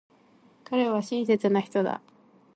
[0.63, 2.01] 彼は親切な人だ。